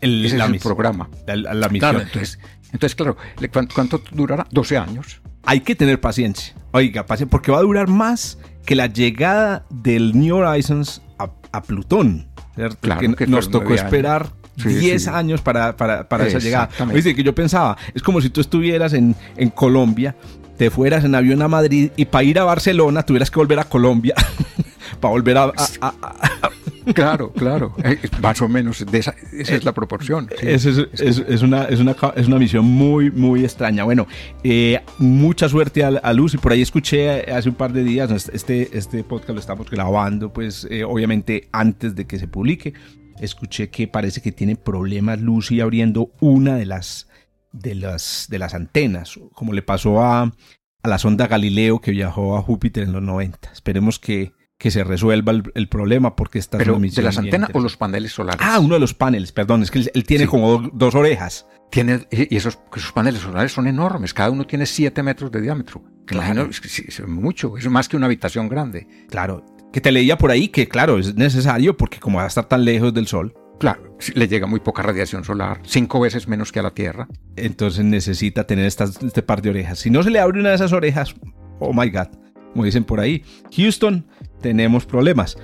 [0.00, 0.68] El- ese es la el misión.
[0.74, 1.08] programa.
[1.26, 1.78] La, la- misión.
[1.90, 2.38] Claro, entonces,
[2.72, 3.16] entonces claro,
[3.52, 4.46] ¿cuánto, cuánto durará?
[4.50, 5.20] 12 años.
[5.44, 6.54] Hay que tener paciencia.
[6.72, 11.62] Oiga, paciencia, porque va a durar más que la llegada del New Horizons a, a
[11.62, 12.28] Plutón.
[12.54, 12.78] ¿cierto?
[12.80, 15.10] Claro, que que nos tocó esperar Sí, 10 sí.
[15.12, 16.70] años para, para, para esa llegada.
[16.92, 20.16] Oíste, que yo pensaba, es como si tú estuvieras en, en Colombia,
[20.56, 23.64] te fueras en avión a Madrid y para ir a Barcelona tuvieras que volver a
[23.64, 24.14] Colombia.
[24.96, 26.50] para volver a, a- a- a-
[26.94, 27.74] Claro, claro.
[27.82, 30.28] Eh, más o menos, de esa, esa es la proporción.
[30.38, 30.46] sí.
[30.48, 33.82] Es, es- es- es una, es, una, es una misión muy, muy extraña.
[33.82, 34.06] Bueno,
[34.44, 36.34] eh, mucha suerte a, a Luz.
[36.34, 40.32] Y por ahí escuché hace un par de días, este, este podcast lo estamos grabando,
[40.32, 42.72] pues eh, obviamente antes de que se publique.
[43.20, 47.08] Escuché que parece que tiene problemas Lucy abriendo una de las,
[47.50, 52.36] de las, de las antenas, como le pasó a, a la sonda Galileo que viajó
[52.36, 53.50] a Júpiter en los 90.
[53.52, 57.50] Esperemos que, que se resuelva el, el problema porque esta es Pero de las antenas
[57.52, 58.40] o los paneles solares.
[58.42, 60.30] Ah, uno de los paneles, perdón, es que él, él tiene Sí.
[60.30, 61.46] como do- dos orejas.
[61.70, 65.82] Tiene, y esos, esos paneles solares son enormes, cada uno tiene 7 metros de diámetro.
[66.06, 66.48] Claro.
[66.48, 68.86] Es, mucho, es más que una habitación grande.
[69.10, 72.46] Claro, que te leía por ahí que, claro, es necesario porque como va a estar
[72.48, 76.60] tan lejos del Sol, Claro, le llega muy poca radiación solar, cinco veces menos que
[76.60, 77.08] a la Tierra.
[77.36, 79.78] entonces necesita tener estas, este par de orejas.
[79.78, 81.14] Si no se le abre una de esas orejas,
[81.58, 82.08] oh my God,
[82.52, 83.24] como dicen por ahí,
[83.56, 84.06] Houston,
[84.40, 85.36] tenemos problemas.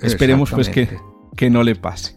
[0.00, 0.98] Esperemos pues que,
[1.36, 2.16] que no le pase.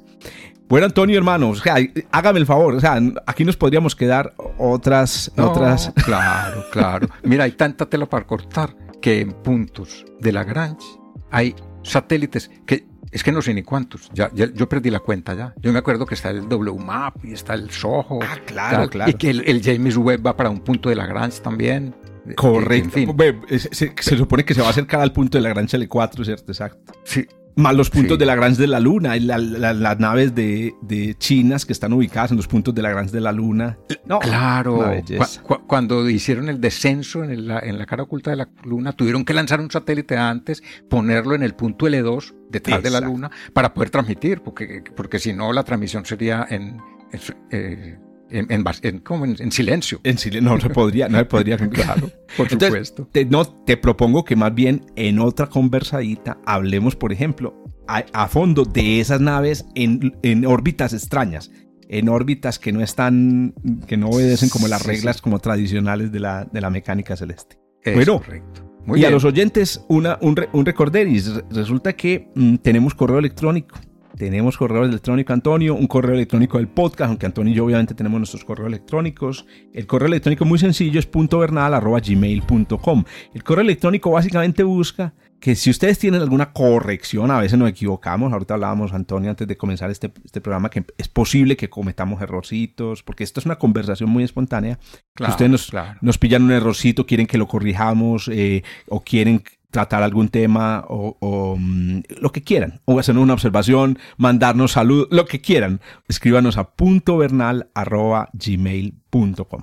[0.67, 1.77] Bueno, Antonio, hermano, o sea,
[2.11, 5.91] hágame el favor, o sea, aquí nos podríamos quedar otras, No, otras.
[6.05, 7.07] Claro, claro.
[7.23, 10.85] Mira, hay tanta tela para cortar que en puntos de Lagrange
[11.31, 14.11] hay satélites que es que no sé ni cuántos.
[14.13, 15.55] Ya, ya- yo perdí la cuenta ya.
[15.59, 18.19] Yo me acuerdo que está el WMAP y está el SOHO.
[18.21, 19.09] Ah, claro, tal, claro.
[19.09, 21.95] Y que el, el James Webb va para un punto de Lagrange también.
[22.35, 22.85] Correcto.
[22.99, 25.41] En fin, Ve, se, se- se supone que se va a acercar al punto de
[25.41, 26.51] la gran L4, ¿cierto?
[26.51, 26.93] Exacto.
[27.03, 28.19] sí, Más los puntos Sí.
[28.19, 31.91] de Lagrange de la Luna, y la- la- las naves de, de chinas que están
[31.91, 33.77] ubicadas en los puntos de Lagrange de la Luna.
[34.05, 34.77] No, Claro.
[34.77, 38.47] Cu- cu- cuando hicieron el descenso en, el- la, en la cara oculta de la
[38.63, 43.01] Luna, tuvieron que lanzar un satélite antes, ponerlo en el punto L2 detrás de la.
[43.01, 46.77] Luna para poder transmitir, porque, porque si no la transmisión sería en,
[47.11, 47.19] en,
[47.51, 47.97] eh,
[48.31, 49.99] en- en bas- en- como en- en silencio.
[50.03, 51.57] En no se podría, no se podría.
[51.69, 53.09] Claro, por Entonces, supuesto.
[53.11, 57.55] te, no, te propongo que más bien en otra conversadita hablemos, por ejemplo,
[57.87, 61.51] a, a fondo de esas naves en, en órbitas extrañas,
[61.87, 63.53] en órbitas que no están,
[63.87, 65.21] que no obedecen como las Sí, reglas sí.
[65.23, 67.57] como tradicionales de la, de la mecánica celeste.
[67.83, 68.65] Es bueno, correcto.
[68.85, 71.33] Muy y a los oyentes, una, un, un recorderis.
[71.33, 73.75] Re- Resulta que mm, tenemos correo electrónico.
[74.19, 78.19] Tenemos correo electrónico, Antonio, un correo electrónico del podcast, aunque Antonio y yo obviamente tenemos
[78.19, 79.45] nuestros correos electrónicos.
[79.71, 83.03] El correo electrónico muy sencillo es puntovernal.gmail.com.
[83.33, 88.33] El correo electrónico básicamente busca que si ustedes tienen alguna corrección, a veces nos equivocamos,
[88.33, 93.03] ahorita hablábamos, Antonio, antes de comenzar este, este programa, que es posible que cometamos errorcitos,
[93.03, 94.79] porque esto es una conversación muy espontánea.
[95.13, 95.97] Claro, ustedes nos, claro.
[96.01, 101.17] nos pillan un errorcito, quieren que lo corrijamos eh, o quieren tratar algún tema o,
[101.19, 106.57] o, mm, lo que quieran, o hacer una observación, mandarnos salud, lo que quieran, escríbanos
[106.57, 109.61] a puntovernal.gmail.com.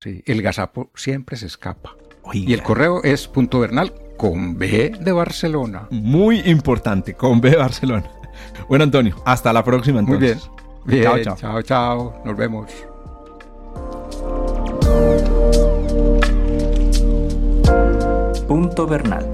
[0.00, 1.94] Sí, el gazapo siempre se escapa.
[2.22, 5.88] Oiga, Y el correo es punto vernal con B de Barcelona.
[5.90, 8.04] muy importante, con B de Barcelona.
[8.68, 10.38] Bueno, Antonio, hasta la próxima Muy bien.
[11.02, 11.62] Chao, chao, chao.
[11.62, 12.22] chao.
[12.24, 12.70] Nos vemos.
[18.46, 19.33] Punto Bernal,